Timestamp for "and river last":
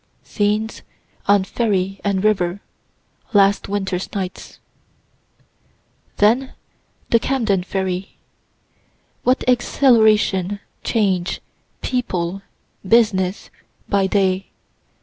2.03-3.69